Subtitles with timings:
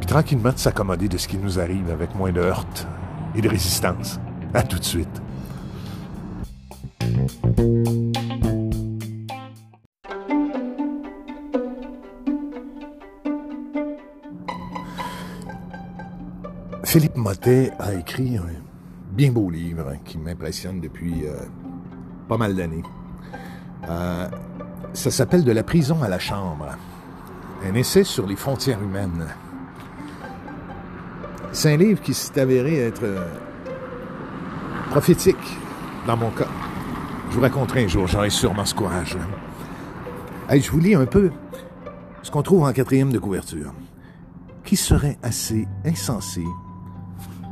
[0.00, 2.66] Puis tranquillement de s'accommoder de ce qui nous arrive avec moins de heurts,
[3.34, 4.18] et de résistance.
[4.54, 5.22] À tout de suite.
[16.84, 18.46] Philippe Motet a écrit un
[19.12, 21.36] bien beau livre qui m'impressionne depuis euh,
[22.28, 22.82] pas mal d'années.
[23.88, 24.28] Euh,
[24.92, 26.66] ça s'appelle De la prison à la chambre.
[27.64, 29.26] Un essai sur les frontières humaines.
[31.52, 33.26] C'est un livre qui s'est avéré être euh,
[34.90, 35.36] prophétique
[36.06, 36.46] dans mon cas.
[37.28, 39.16] Je vous raconterai un jour, j'aurai sûrement ce courage.
[40.50, 41.30] je vous lis un peu
[42.22, 43.72] ce qu'on trouve en quatrième de couverture.
[44.64, 46.44] Qui serait assez insensé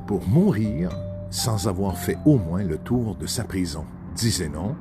[0.07, 0.91] pour mourir
[1.31, 4.77] sans avoir fait au moins le tour de sa prison, disait-on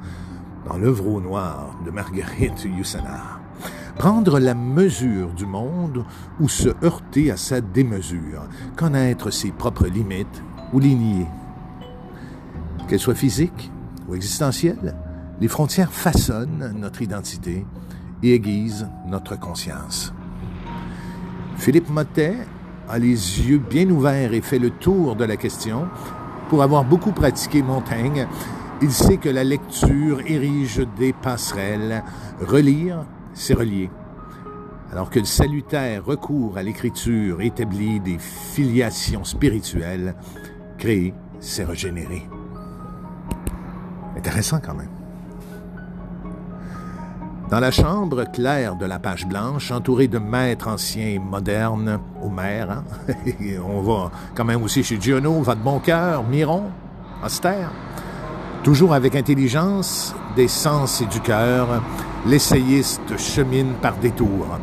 [0.68, 3.37] dans l'œuvre au noir de Marguerite Yourcenar
[3.98, 6.06] prendre la mesure du monde
[6.40, 10.44] ou se heurter à sa démesure, connaître ses propres limites
[10.74, 11.28] ou les nier.
[12.88, 13.72] Qu'elles soient physiques
[14.08, 14.96] ou existentielles,
[15.42, 17.66] les frontières façonnent notre identité
[18.24, 20.14] et aiguisent notre conscience.
[21.58, 22.38] Philippe Motet
[22.90, 23.08] a les
[23.42, 25.88] yeux bien ouverts et fait le tour de la question.
[26.50, 28.28] Pour avoir beaucoup pratiqué Montaigne,
[28.82, 32.04] il sait que la lecture érige des passerelles.
[32.40, 33.06] Relire,
[33.38, 33.90] c'est relié.
[34.92, 40.16] Alors que le salutaire recours à l'écriture établit des filiations spirituelles,
[40.78, 42.28] créer, c'est régénérer.
[44.18, 44.90] Intéressant quand même.
[47.50, 52.72] Dans la chambre claire de la page blanche, entourée de maîtres anciens et modernes, Homère,
[52.72, 52.84] hein?
[53.66, 56.64] on va quand même aussi chez Giono, va de bon cœur, Miron,
[57.24, 57.72] austère,
[58.64, 61.82] toujours avec intelligence, des sens et du cœur,
[62.28, 64.60] l'essayiste chemine par détour.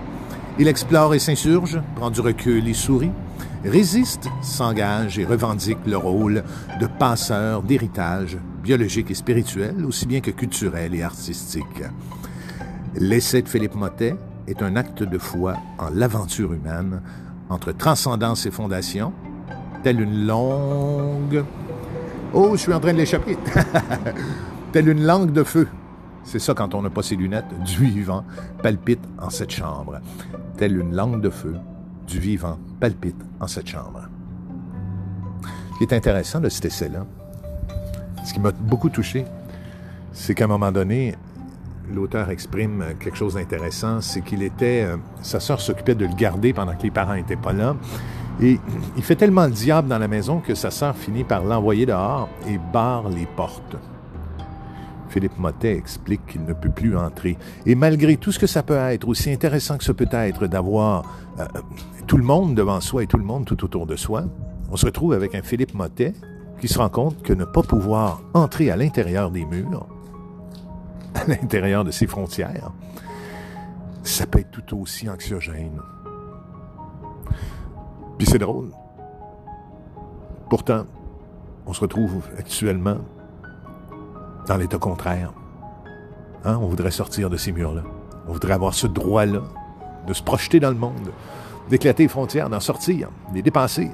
[0.58, 3.10] Il explore et s'insurge, prend du recul et sourit,
[3.64, 6.44] résiste, s'engage et revendique le rôle
[6.78, 11.82] de passeur d'héritage biologique et spirituel, aussi bien que culturel et artistique.
[12.97, 14.14] L'essai de Philippe Motet
[14.46, 17.00] est un acte de foi en l'aventure humaine
[17.48, 19.12] entre transcendance et fondation,
[19.82, 21.44] telle une longue...
[22.34, 23.38] Oh, je suis en train de l'échapper.
[24.72, 25.69] telle une langue de feu
[26.24, 27.44] c'est ça quand on n'a pas ses lunettes.
[27.64, 28.24] Du vivant
[28.62, 30.00] palpite en cette chambre.
[30.56, 31.56] Telle une langue de feu,
[32.06, 34.08] du vivant palpite en cette chambre.
[35.72, 37.04] Ce qui est intéressant de cet essai-là,
[38.24, 39.24] ce qui m'a beaucoup touché,
[40.12, 41.16] c'est qu'à un moment donné,
[41.92, 44.84] l'auteur exprime quelque chose d'intéressant, c'est qu'il était...
[44.84, 47.76] Euh, sa sœur s'occupait de le garder pendant que les parents n'étaient pas là.
[48.40, 48.58] Et
[48.96, 52.28] il fait tellement le diable dans la maison que sa sœur finit par l'envoyer dehors
[52.48, 53.76] et barre les portes.
[55.14, 57.38] Philippe Motet explique qu'il ne peut plus entrer.
[57.66, 61.05] Et malgré tout ce que ça peut être, aussi intéressant que ce peut être d'avoir
[61.38, 61.44] euh,
[62.08, 64.25] tout le monde devant soi et tout le monde tout autour de soi,
[64.72, 66.14] on se retrouve avec un Philippe Motet
[66.61, 69.87] qui se rend compte que ne pas pouvoir entrer à l'intérieur des murs,
[71.14, 72.72] à l'intérieur de ses frontières,
[74.02, 75.78] ça peut être tout aussi anxiogène.
[78.19, 78.70] Puis c'est drôle.
[80.50, 80.87] Pourtant,
[81.66, 82.99] on se retrouve actuellement
[84.46, 85.32] dans l'état contraire.
[86.44, 86.58] Hein?
[86.61, 87.82] On voudrait sortir de ces murs-là.
[88.29, 89.41] On voudrait avoir ce droit-là
[90.06, 91.11] de se projeter dans le monde,
[91.70, 93.91] d'éclater les frontières, d'en sortir, les dépasser,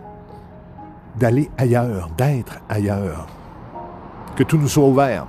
[1.16, 3.26] d'aller ailleurs, d'être ailleurs.
[4.36, 5.26] Que tout nous soit ouvert.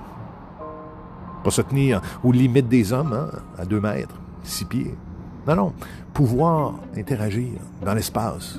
[1.44, 4.94] Pas se tenir aux limites des hommes, hein, à deux mètres, six pieds.
[5.46, 5.72] Non, non.
[6.14, 8.58] Pouvoir interagir dans l'espace.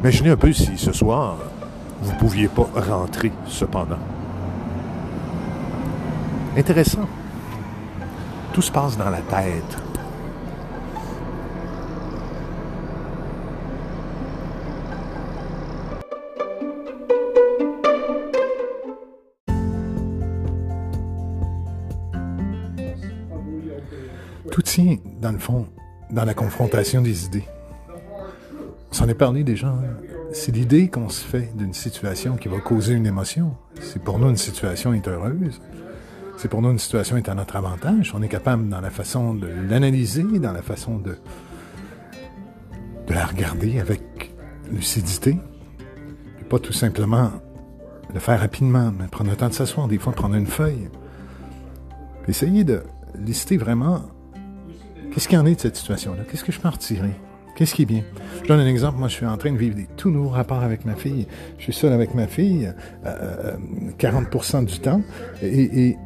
[0.00, 1.36] Imaginez un peu si ce soir,
[2.02, 3.98] vous ne pouviez pas rentrer cependant.
[6.56, 7.08] Intéressant.
[8.52, 9.78] Tout se passe dans la tête.
[24.50, 25.66] Tout tient, dans le fond,
[26.10, 27.44] dans la confrontation des idées.
[28.90, 29.68] On s'en est parlé déjà.
[29.68, 30.11] Hein.
[30.32, 33.54] C'est l'idée qu'on se fait d'une situation qui va causer une émotion.
[33.80, 35.60] Si pour nous une situation est heureuse,
[36.38, 38.12] c'est pour nous une situation est à notre avantage.
[38.14, 41.18] On est capable dans la façon de l'analyser, dans la façon de,
[43.06, 44.32] de la regarder avec
[44.70, 45.38] lucidité.
[46.40, 47.30] Et pas tout simplement
[48.12, 50.88] le faire rapidement, mais prendre le temps de s'asseoir, des fois prendre une feuille.
[52.26, 52.82] essayer de
[53.14, 54.02] lister vraiment
[55.12, 56.22] Qu'est-ce qu'il y en est de cette situation-là?
[56.24, 57.12] Qu'est-ce que je peux retirer?
[57.54, 58.02] Qu'est-ce qui est bien?
[58.42, 58.98] Je donne un exemple.
[58.98, 61.26] Moi, je suis en train de vivre des tout nouveaux rapports avec ma fille.
[61.58, 62.72] Je suis seul avec ma fille
[63.06, 63.56] euh,
[63.98, 65.02] 40% du temps.
[65.42, 65.96] Et,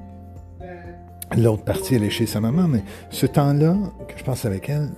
[1.36, 2.68] l'autre partie, elle est chez sa maman.
[2.68, 3.76] Mais ce temps-là
[4.08, 4.90] que je passe avec elle,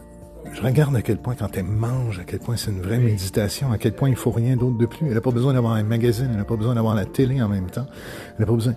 [0.52, 3.70] je regarde à quel point, quand elle mange, à quel point c'est une vraie méditation,
[3.70, 5.06] à quel point il faut rien d'autre de plus.
[5.06, 7.48] Elle n'a pas besoin d'avoir un magazine, elle n'a pas besoin d'avoir la télé en
[7.48, 7.86] même temps.
[8.34, 8.74] Elle n'a pas besoin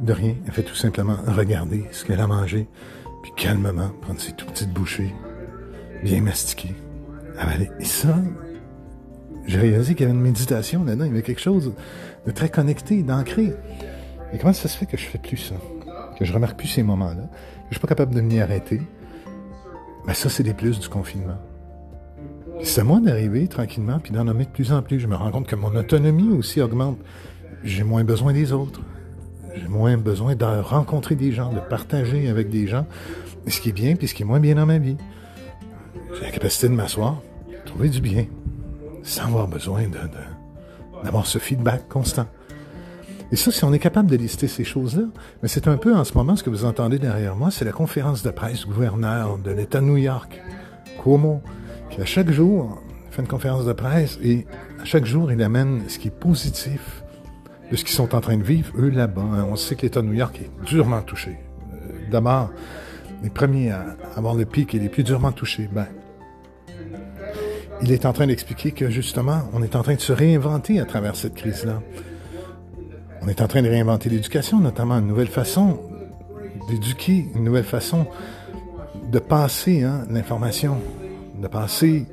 [0.00, 0.34] de rien.
[0.46, 2.66] Elle fait tout simplement regarder ce qu'elle a mangé,
[3.22, 5.14] puis calmement prendre ses tout petites bouchées,
[6.02, 6.22] bien
[7.34, 7.70] mastiquer, avaler.
[7.80, 8.16] Et ça,
[9.46, 11.72] j'ai réalisé qu'il y avait une méditation là-dedans, il y avait quelque chose
[12.26, 13.52] de très connecté, d'ancré.
[14.32, 15.54] Et comment ça se fait que je fais plus ça?
[16.18, 17.24] Que je remarque plus ces moments-là?
[17.24, 18.80] Que je suis pas capable de m'y arrêter?
[20.06, 21.38] Ben ça, c'est des plus du confinement.
[22.62, 25.00] C'est à moi d'arriver tranquillement, puis d'en nommer de plus en plus.
[25.00, 26.98] Je me rends compte que mon autonomie aussi augmente.
[27.64, 28.80] J'ai moins besoin des autres.
[29.54, 32.86] J'ai moins besoin de rencontrer des gens, de partager avec des gens
[33.48, 34.96] ce qui est bien puis ce qui est moins bien dans ma vie.
[36.14, 37.20] J'ai la capacité de m'asseoir,
[37.66, 38.26] trouver du bien,
[39.02, 39.82] sans avoir besoin
[41.04, 42.26] d'avoir ce feedback constant.
[43.30, 45.04] Et ça, si on est capable de lister ces choses-là,
[45.42, 47.72] mais c'est un peu en ce moment ce que vous entendez derrière moi, c'est la
[47.72, 50.38] conférence de presse du gouverneur de l'État de New York,
[51.02, 51.40] Cuomo,
[51.88, 52.78] qui à chaque jour
[53.10, 54.46] fait une conférence de presse et
[54.80, 57.02] à chaque jour, il amène ce qui est positif
[57.70, 59.46] de ce qu'ils sont en train de vivre, eux, là-bas.
[59.50, 61.38] On sait que l'État de New York est durement touché.
[61.72, 62.50] Euh, d'abord,
[63.22, 65.86] les premiers à avoir le pic et les plus durement touchés, ben,
[67.82, 70.84] il est en train d'expliquer que justement, on est en train de se réinventer à
[70.84, 71.82] travers cette crise-là.
[73.22, 75.80] On est en train de réinventer l'éducation, notamment une nouvelle façon
[76.68, 78.06] d'éduquer, une nouvelle façon
[79.10, 80.78] de passer hein, l'information,
[81.40, 82.06] de passer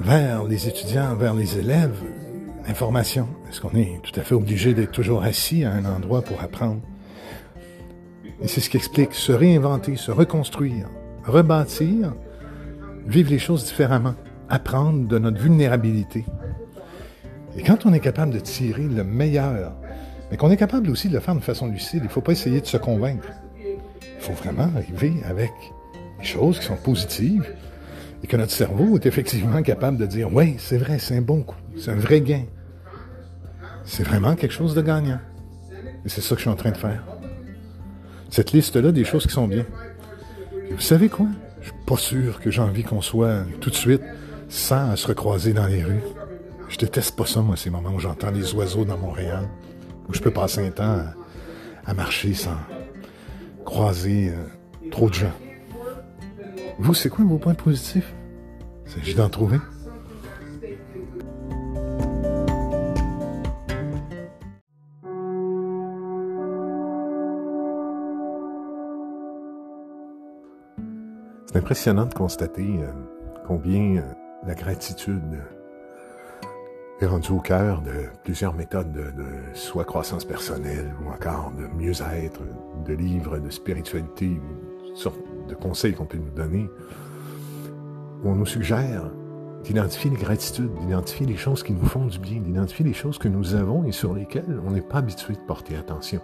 [0.00, 2.02] vers les étudiants, vers les élèves,
[2.66, 3.28] l'information.
[3.48, 6.80] Est-ce qu'on est tout à fait obligé d'être toujours assis à un endroit pour apprendre?
[8.42, 10.88] Et c'est ce qui explique se réinventer, se reconstruire,
[11.24, 12.14] rebâtir,
[13.06, 14.14] vivre les choses différemment,
[14.48, 16.24] apprendre de notre vulnérabilité.
[17.56, 19.72] Et quand on est capable de tirer le meilleur,
[20.30, 22.32] mais qu'on est capable aussi de le faire de façon lucide, il ne faut pas
[22.32, 23.28] essayer de se convaincre.
[23.60, 25.52] Il faut vraiment arriver avec
[26.18, 27.54] des choses qui sont positives
[28.22, 31.42] et que notre cerveau est effectivement capable de dire, oui, c'est vrai, c'est un bon
[31.42, 32.44] coup, c'est un vrai gain.
[33.84, 35.18] C'est vraiment quelque chose de gagnant.
[36.04, 37.02] Et c'est ça que je suis en train de faire.
[38.30, 39.64] Cette liste-là des choses qui sont bien.
[40.70, 41.26] vous savez quoi?
[41.60, 44.02] Je suis pas sûr que j'ai envie qu'on soit tout de suite
[44.48, 46.02] sans se recroiser dans les rues.
[46.68, 49.48] Je déteste pas ça, moi, ces moments où j'entends les oiseaux dans Montréal,
[50.08, 51.02] où je peux passer un temps
[51.84, 52.56] à, marcher sans
[53.64, 55.32] croiser euh, trop de gens.
[56.78, 58.14] Vous, c'est quoi vos points positifs?
[58.86, 59.58] Il s'agit d'en trouver.
[71.50, 72.92] C'est impressionnant de constater euh,
[73.44, 74.02] combien euh,
[74.46, 75.40] la gratitude
[77.00, 77.90] est rendue au cœur de
[78.22, 82.40] plusieurs méthodes de, de soit croissance personnelle ou encore de mieux-être,
[82.86, 84.40] de livres de spiritualité,
[84.86, 86.70] toutes sortes de conseils qu'on peut nous donner,
[88.22, 89.10] où on nous suggère
[89.64, 93.26] d'identifier les gratitudes, d'identifier les choses qui nous font du bien, d'identifier les choses que
[93.26, 96.20] nous avons et sur lesquelles on n'est pas habitué de porter attention.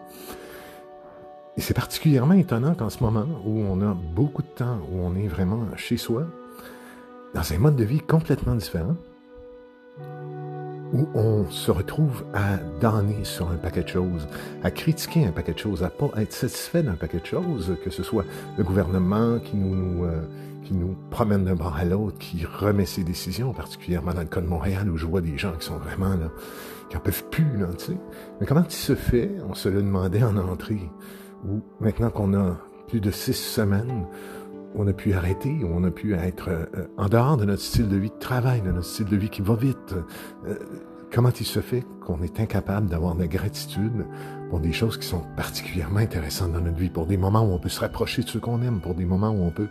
[1.57, 5.15] Et c'est particulièrement étonnant qu'en ce moment où on a beaucoup de temps, où on
[5.17, 6.27] est vraiment chez soi,
[7.35, 8.97] dans un mode de vie complètement différent,
[10.93, 14.29] où on se retrouve à donner sur un paquet de choses,
[14.63, 17.91] à critiquer un paquet de choses, à pas être satisfait d'un paquet de choses, que
[17.91, 18.25] ce soit
[18.57, 20.23] le gouvernement qui nous, euh,
[20.63, 24.41] qui nous promène d'un bord à l'autre, qui remet ses décisions, particulièrement dans le cas
[24.41, 26.31] de Montréal, où je vois des gens qui sont vraiment là,
[26.91, 27.97] qui en peuvent plus, là, tu sais.
[28.41, 30.89] Mais comment il se fait, on se le demandait en entrée,
[31.45, 32.57] où maintenant qu'on a
[32.89, 34.07] plus de six semaines,
[34.75, 36.67] on a pu arrêter, on a pu être euh,
[36.97, 39.43] en dehors de notre style de vie de travail, de notre style de vie qui
[39.43, 39.95] va vite.
[40.47, 40.55] Euh,
[41.13, 44.05] comment il se fait qu'on est incapable d'avoir de la gratitude
[44.51, 47.59] pour des choses qui sont particulièrement intéressantes dans notre vie, pour des moments où on
[47.59, 49.69] peut se rapprocher de ceux qu'on aime, pour des moments où on peut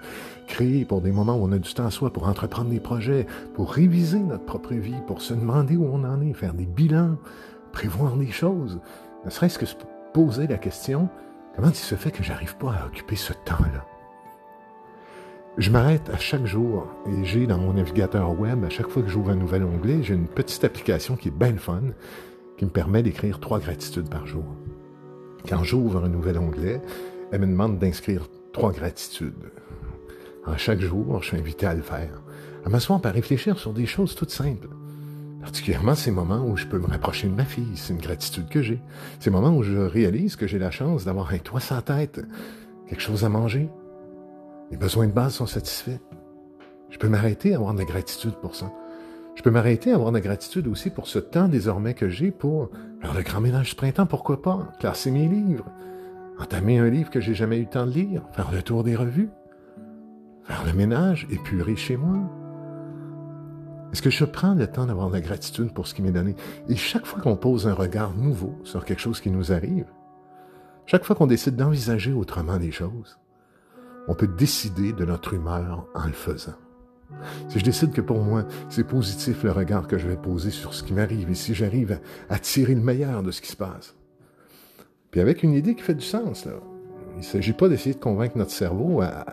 [0.48, 3.28] créer, pour des moments où on a du temps à soi, pour entreprendre des projets,
[3.54, 7.18] pour réviser notre propre vie, pour se demander où on en est, faire des bilans,
[7.72, 8.80] prévoir des choses,
[9.24, 9.76] ne serait-ce que se
[10.14, 11.10] poser la question,
[11.56, 13.86] comment il se fait que j'arrive pas à occuper ce temps-là?
[15.58, 19.08] Je m'arrête à chaque jour et j'ai dans mon navigateur web, à chaque fois que
[19.08, 21.82] j'ouvre un nouvel onglet, j'ai une petite application qui est bien fun,
[22.58, 24.46] qui me permet d'écrire trois gratitudes par jour.
[25.48, 26.82] Quand j'ouvre un nouvel onglet,
[27.32, 29.52] elle me demande d'inscrire trois gratitudes.
[30.46, 32.22] À chaque jour, je suis invité à le faire,
[32.66, 34.68] à m'asseoir à réfléchir sur des choses toutes simples.
[35.46, 38.64] Particulièrement ces moments où je peux me rapprocher de ma fille, c'est une gratitude que
[38.64, 38.82] j'ai.
[39.20, 42.20] Ces moments où je réalise que j'ai la chance d'avoir un toit sans tête,
[42.88, 43.70] quelque chose à manger,
[44.72, 46.00] mes besoins de base sont satisfaits.
[46.90, 48.74] Je peux m'arrêter à avoir de la gratitude pour ça.
[49.36, 52.32] Je peux m'arrêter à avoir de la gratitude aussi pour ce temps désormais que j'ai
[52.32, 55.70] pour faire le grand ménage du printemps, pourquoi pas, classer mes livres,
[56.40, 58.96] entamer un livre que j'ai jamais eu le temps de lire, faire le tour des
[58.96, 59.30] revues,
[60.44, 62.32] faire le ménage, épurer chez moi.
[63.96, 66.36] Est-ce que je prends le temps d'avoir de la gratitude pour ce qui m'est donné?
[66.68, 69.86] Et chaque fois qu'on pose un regard nouveau sur quelque chose qui nous arrive,
[70.86, 73.18] chaque fois qu'on décide d'envisager autrement des choses,
[74.10, 76.58] on peut décider de notre humeur en le faisant.
[77.48, 80.74] Si je décide que pour moi, c'est positif le regard que je vais poser sur
[80.74, 83.96] ce qui m'arrive et si j'arrive à, tirer le meilleur de ce qui se passe.
[85.10, 86.52] Puis avec une idée qui fait du sens, là.
[87.14, 89.26] Il ne s'agit pas d'essayer de convaincre notre cerveau à,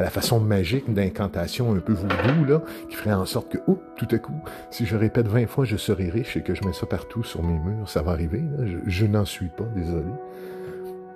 [0.00, 4.18] la façon magique d'incantation un peu voodoo, qui ferait en sorte que, oh, tout à
[4.18, 4.40] coup,
[4.70, 7.42] si je répète 20 fois je serai riche et que je mets ça partout sur
[7.42, 8.42] mes murs, ça va arriver.
[8.86, 10.10] je, n'en suis pas, désolé.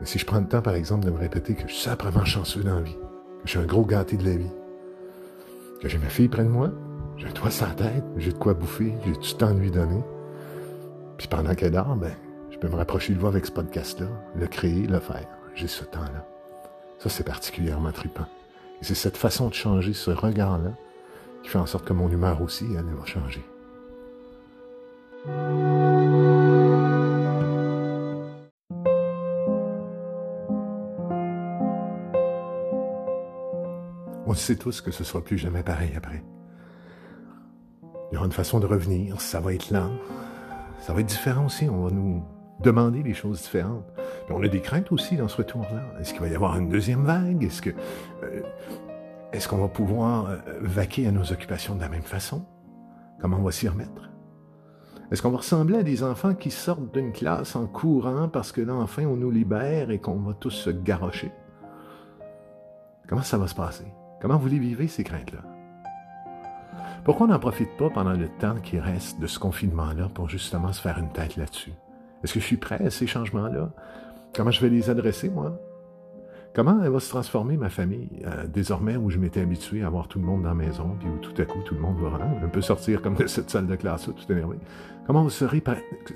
[0.00, 2.24] Mais si je prends le temps, par exemple, de me répéter que je suis simplement
[2.24, 4.52] chanceux dans la vie, que je suis un gros gâté de la vie,
[5.80, 6.70] que j'ai ma fille près de moi,
[7.16, 10.02] j'ai un toit sans tête, j'ai de quoi bouffer, j'ai du temps de lui donner,
[11.16, 12.12] puis pendant qu'elle dort, ben,
[12.50, 15.28] je peux me rapprocher de vous avec ce podcast-là, le créer, le faire.
[15.54, 16.26] J'ai ce temps-là.
[16.98, 18.26] Ça, c'est particulièrement trippant.
[18.80, 20.72] Et c'est cette façon de changer ce regard-là
[21.42, 23.44] qui fait en sorte que mon humeur aussi, va changer.
[34.26, 36.24] On sait tous que ce sera plus jamais pareil après.
[38.10, 39.92] Il y aura une façon de revenir, ça va être lent,
[40.80, 42.24] ça va être différent aussi, on va nous
[42.60, 43.84] demander des choses différentes.
[44.30, 45.82] On a des craintes aussi dans ce retour-là.
[46.00, 47.44] Est-ce qu'il va y avoir une deuxième vague?
[47.44, 47.70] Est-ce que
[48.22, 48.40] euh,
[49.48, 52.44] qu'on va pouvoir euh, vaquer à nos occupations de la même façon?
[53.20, 54.10] Comment on va s'y remettre?
[55.10, 58.62] Est-ce qu'on va ressembler à des enfants qui sortent d'une classe en courant parce que
[58.62, 61.30] là, enfin, on nous libère et qu'on va tous se garrocher?
[63.06, 63.86] Comment ça va se passer?
[64.22, 65.40] Comment vous les vivez, ces craintes-là?
[67.04, 70.72] Pourquoi on n'en profite pas pendant le temps qui reste de ce confinement-là pour justement
[70.72, 71.74] se faire une tête là-dessus?
[72.22, 73.68] Est-ce que je suis prêt à ces changements-là?
[74.36, 75.56] Comment je vais les adresser, moi?
[76.54, 80.06] Comment elle va se transformer, ma famille, euh, désormais où je m'étais habitué à avoir
[80.06, 82.24] tout le monde dans la maison, puis où tout à coup tout le monde va
[82.24, 84.58] un peu sortir comme de cette salle de classe-là, tout énervé?
[85.06, 85.46] Comment on va se,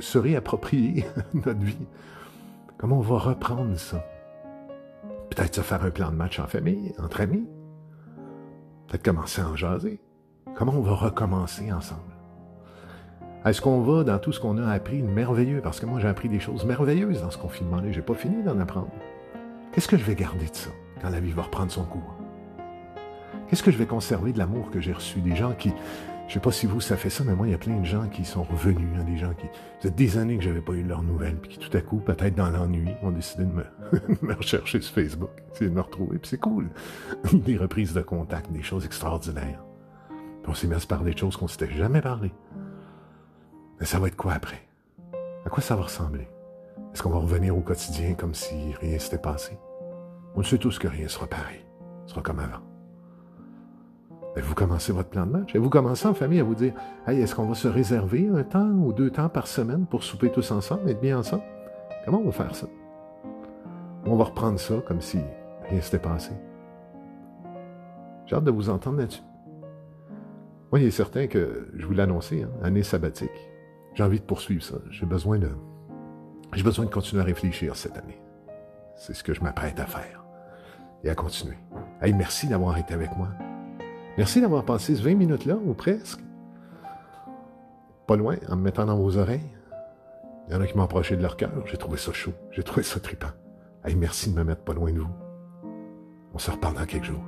[0.00, 1.86] se réapproprier notre vie?
[2.76, 4.04] Comment on va reprendre ça?
[5.30, 7.48] Peut-être se faire un plan de match en famille, entre amis?
[8.86, 10.00] Peut-être commencer à en jaser.
[10.56, 12.17] Comment on va recommencer ensemble?
[13.44, 15.60] Est-ce qu'on va dans tout ce qu'on a appris de merveilleux?
[15.62, 17.92] Parce que moi, j'ai appris des choses merveilleuses dans ce confinement-là.
[17.92, 18.90] J'ai pas fini d'en apprendre.
[19.72, 22.16] Qu'est-ce que je vais garder de ça quand la vie va reprendre son cours?
[23.48, 25.20] Qu'est-ce que je vais conserver de l'amour que j'ai reçu?
[25.20, 25.72] Des gens qui,
[26.26, 27.84] je sais pas si vous, ça fait ça, mais moi, il y a plein de
[27.84, 29.46] gens qui sont revenus, hein, des gens qui,
[29.80, 32.34] ça des années que j'avais pas eu leurs nouvelles, puis qui tout à coup, peut-être
[32.34, 35.30] dans l'ennui, ont décidé de me, rechercher sur Facebook,
[35.60, 36.68] de me retrouver, puis c'est cool.
[37.32, 39.62] des reprises de contact, des choses extraordinaires.
[40.42, 42.32] Puis on s'est mis à se parler de choses qu'on s'était jamais parlé.
[43.80, 44.62] Mais ça va être quoi après?
[45.44, 46.28] À quoi ça va ressembler?
[46.92, 49.58] Est-ce qu'on va revenir au quotidien comme si rien s'était passé?
[50.34, 51.64] On sait tous que rien sera pareil.
[52.06, 52.62] Ce sera comme avant.
[54.36, 55.54] Vous commencez votre plan de match?
[55.54, 56.72] Et vous commencez en famille à vous dire
[57.06, 60.30] Hey, est-ce qu'on va se réserver un temps ou deux temps par semaine pour souper
[60.30, 61.42] tous ensemble, être bien ensemble?
[62.04, 62.66] Comment on va faire ça?
[64.06, 65.18] On va reprendre ça comme si
[65.68, 66.32] rien s'était passé.
[68.26, 69.22] J'ai hâte de vous entendre là-dessus.
[70.70, 73.30] Moi, il est certain que, je vous l'ai hein, année sabbatique.
[73.98, 74.76] J'ai envie de poursuivre ça.
[74.90, 75.50] J'ai besoin de,
[76.54, 78.22] j'ai besoin de continuer à réfléchir cette année.
[78.94, 80.24] C'est ce que je m'apprête à faire.
[81.02, 81.56] Et à continuer.
[82.00, 83.26] Hey, merci d'avoir été avec moi.
[84.16, 86.20] Merci d'avoir passé ce 20 minutes-là, ou presque.
[88.06, 89.50] Pas loin, en me mettant dans vos oreilles.
[90.46, 91.50] Il y en a qui m'ont approché de leur cœur.
[91.66, 92.34] J'ai trouvé ça chaud.
[92.52, 93.32] J'ai trouvé ça trippant.
[93.84, 95.10] Hey, merci de me mettre pas loin de vous.
[96.34, 97.24] On se reparle dans quelques jours.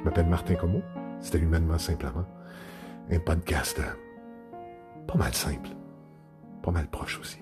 [0.00, 0.82] Je m'appelle Martin Como.
[1.20, 2.26] C'était humainement simplement
[3.12, 4.11] un podcast euh,
[5.06, 5.70] pas mal simple,
[6.62, 7.38] pas mal proche aussi.